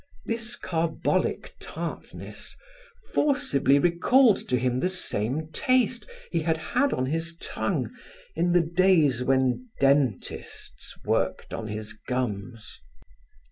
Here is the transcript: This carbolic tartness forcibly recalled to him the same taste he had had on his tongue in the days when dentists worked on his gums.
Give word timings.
This 0.25 0.55
carbolic 0.55 1.53
tartness 1.59 2.55
forcibly 3.13 3.77
recalled 3.77 4.37
to 4.49 4.57
him 4.57 4.79
the 4.79 4.89
same 4.89 5.49
taste 5.49 6.09
he 6.31 6.39
had 6.41 6.57
had 6.57 6.91
on 6.91 7.05
his 7.05 7.37
tongue 7.39 7.91
in 8.35 8.49
the 8.51 8.61
days 8.63 9.23
when 9.23 9.69
dentists 9.79 10.95
worked 11.05 11.53
on 11.53 11.67
his 11.67 11.93
gums. 11.93 12.79